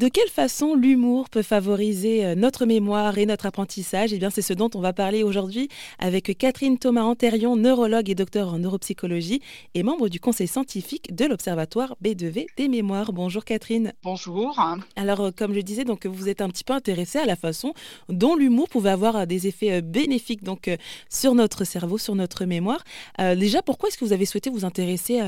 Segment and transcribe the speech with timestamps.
[0.00, 4.14] De quelle façon l'humour peut favoriser euh, notre mémoire et notre apprentissage?
[4.14, 8.54] Eh bien, c'est ce dont on va parler aujourd'hui avec Catherine Thomas-Antérion, neurologue et docteur
[8.54, 9.42] en neuropsychologie
[9.74, 13.12] et membre du conseil scientifique de l'Observatoire B2V des mémoires.
[13.12, 13.92] Bonjour Catherine.
[14.02, 14.58] Bonjour.
[14.96, 17.74] Alors, euh, comme je disais, donc vous êtes un petit peu intéressée à la façon
[18.08, 20.70] dont l'humour pouvait avoir euh, des effets bénéfiques donc
[21.10, 22.82] sur notre cerveau, sur notre mémoire.
[23.18, 25.20] déjà, pourquoi est-ce que vous avez souhaité vous intéresser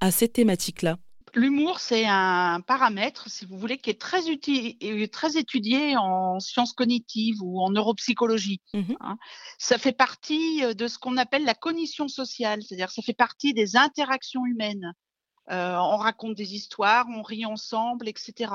[0.00, 0.98] à cette thématique-là?
[1.36, 4.22] L'humour, c'est un paramètre, si vous voulez, qui est très,
[5.08, 8.62] très étudié en sciences cognitives ou en neuropsychologie.
[8.72, 9.18] Mmh hein.
[9.58, 13.52] Ça fait partie euh, de ce qu'on appelle la cognition sociale, c'est-à-dire ça fait partie
[13.52, 14.94] des interactions humaines.
[15.50, 18.52] Euh, on raconte des histoires, on rit ensemble, etc.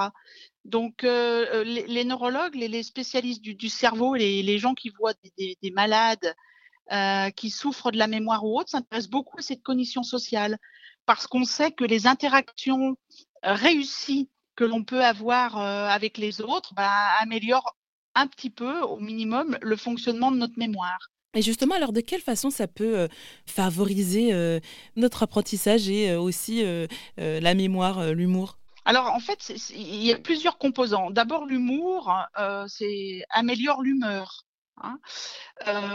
[0.66, 6.34] Donc, euh, les, neurologues, les, spécialistes du, cerveau, les, les, gens qui voient des, malades
[7.38, 10.58] qui souffrent de la mémoire ou autre, s'intéressent beaucoup à cette cognition sociale
[11.12, 12.96] parce qu'on sait que les interactions
[13.46, 17.76] euh, réussies que l'on peut avoir euh, avec les autres bah, améliorent
[18.16, 21.10] un petit peu, au minimum, le fonctionnement de notre mémoire.
[21.34, 23.08] Et justement, alors de quelle façon ça peut euh,
[23.46, 24.32] favoriser
[24.96, 26.64] notre apprentissage et aussi
[27.18, 28.58] la mémoire, l'humour?
[28.86, 31.12] Alors en fait, il y a plusieurs composants.
[31.12, 32.14] D'abord, l'humour,
[32.68, 34.46] c'est améliore l'humeur.
[34.84, 35.00] Hein.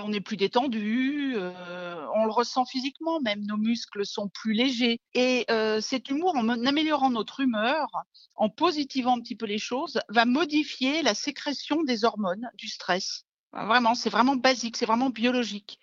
[0.04, 5.00] on est plus détendu, on le ressent physiquement, même nos muscles sont plus légers.
[5.14, 5.46] Et
[5.80, 7.88] cet humour, en améliorant notre humeur,
[8.34, 13.24] en positivant un petit peu les choses, va modifier la sécrétion des hormones du stress.
[13.52, 15.78] Vraiment, c'est vraiment basique, c'est vraiment biologique.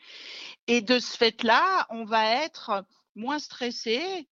[0.67, 4.27] Et de ce fait-là, on va être moins stressé,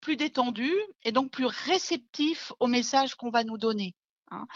[0.00, 0.72] plus détendu
[1.04, 3.94] et donc plus réceptif aux messages qu'on va nous donner.
[4.30, 4.46] Hein.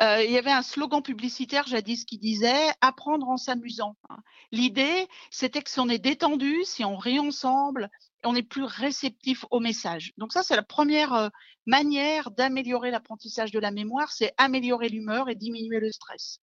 [0.00, 3.96] Euh, il y avait un slogan publicitaire jadis qui disait apprendre en s'amusant.
[4.08, 4.18] Hein.
[4.52, 7.90] L'idée, c'était que si on est détendu, si on rit ensemble,
[8.24, 10.12] on est plus réceptif au message.
[10.18, 11.28] Donc ça, c'est la première euh,
[11.66, 16.40] manière d'améliorer l'apprentissage de la mémoire, c'est améliorer l'humeur et diminuer le stress.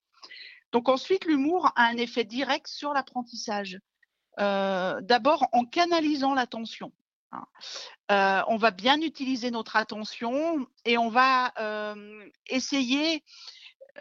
[0.72, 3.80] Donc ensuite, l'humour a un effet direct sur l'apprentissage.
[4.40, 6.92] Euh, d'abord en canalisant l'attention.
[7.32, 7.46] Hein.
[8.12, 11.54] Euh, on va bien utiliser notre attention et on va
[12.48, 13.24] essayer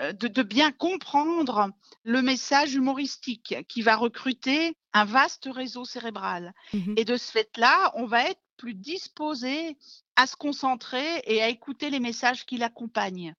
[0.01, 1.71] de, bien comprendre
[2.05, 6.53] le message humoristique qui va recruter un vaste réseau cérébral.
[6.73, 9.77] Mmh et de ce fait-là, on va être plus disposé
[10.17, 13.35] à se concentrer et à écouter les messages qui l'accompagnent.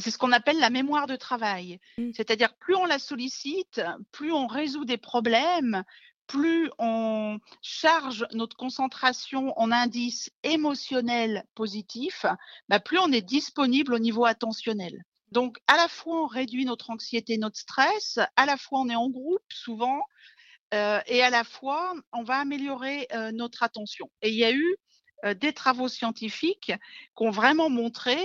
[0.00, 1.78] c'est ce qu'on appelle la mémoire de travail.
[1.98, 2.10] Mmh.
[2.14, 3.82] C'est-à-dire plus on la sollicite,
[4.12, 5.84] plus on résout des problèmes,
[6.26, 12.26] plus on charge notre concentration en indices émotionnels positifs,
[12.68, 15.04] bah, plus on est disponible au niveau attentionnel.
[15.32, 18.96] Donc, à la fois, on réduit notre anxiété, notre stress, à la fois, on est
[18.96, 20.02] en groupe souvent,
[20.74, 24.10] euh, et à la fois, on va améliorer euh, notre attention.
[24.22, 24.76] Et il y a eu
[25.34, 26.72] des travaux scientifiques
[27.16, 28.16] qui ont vraiment montré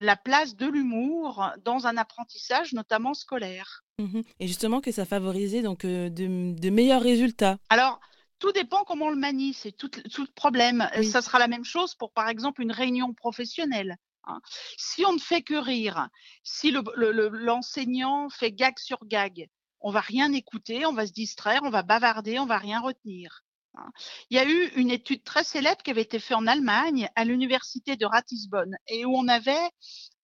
[0.00, 3.84] la place de l'humour dans un apprentissage, notamment scolaire.
[3.98, 7.58] Mmh Et justement que ça favorisait donc de, meilleurs résultats.
[7.68, 8.00] Alors,
[8.38, 10.88] tout dépend comment on le manie, c'est tout, le problème.
[11.02, 13.96] Ça sera la même chose pour, par exemple, une réunion professionnelle.
[14.24, 14.40] Hein.
[14.76, 16.08] Si on ne fait que rire,
[16.44, 19.48] si l'enseignant fait gag sur gag,
[19.80, 23.42] on va rien écouter, on va se distraire, on va bavarder, on va rien retenir.
[23.76, 23.90] Hein.
[24.30, 27.24] Il y a eu une étude très célèbre qui avait été faite en Allemagne, à
[27.24, 29.70] l'université de Ratisbonne, et où on avait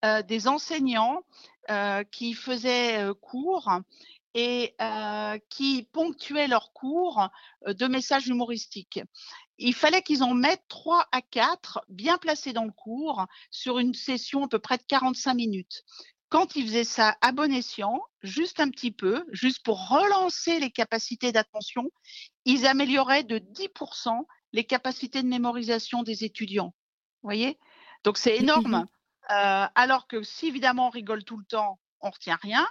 [0.05, 1.21] euh, des enseignants
[1.69, 3.71] euh, qui faisaient euh, cours
[4.35, 4.75] et
[5.49, 7.29] qui ponctuaient leurs cours
[7.67, 8.99] de messages humoristiques.
[9.59, 13.93] Il fallait qu'ils en mettent trois à quatre bien placés dans le cours sur une
[13.93, 15.83] session à peu près de 45 minutes
[16.33, 20.71] quand ils faisaient ça à bon escient, juste un petit peu, juste pour relancer les
[20.71, 21.91] capacités d'attention,
[22.43, 26.73] ils amélioraient de 10% les capacités de mémorisation des étudiants.
[27.21, 27.59] Vous voyez?
[28.03, 28.87] Donc c'est énorme.
[29.29, 32.67] Euh, alors que si évidemment on rigole tout le temps, on retient rien.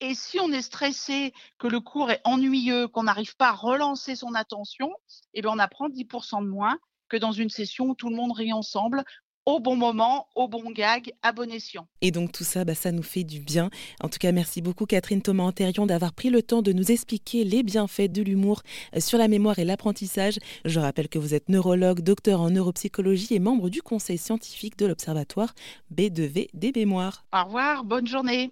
[0.00, 4.14] Et si on est stressé, que le cours est ennuyeux, qu'on n'arrive pas à relancer
[4.14, 4.92] son attention,
[5.32, 6.78] eh bien on apprend 10% de moins
[7.08, 9.04] que dans une session où tout le monde rit ensemble,
[9.46, 11.86] au bon moment, au bon gag, à bon escient.
[12.02, 13.70] Et donc tout ça, bah, ça nous fait du bien.
[14.02, 17.62] En tout cas, merci beaucoup Catherine Thomas-Antérion d'avoir pris le temps de nous expliquer les
[17.62, 18.62] bienfaits de l'humour
[18.94, 20.38] euh, sur la mémoire et l'apprentissage.
[20.64, 24.86] Je rappelle que vous êtes neurologue, docteur en neuropsychologie et membre du conseil scientifique de
[24.86, 25.54] l'Observatoire
[25.94, 27.24] B2V des mémoires.
[27.32, 28.50] Au revoir, bonne journée.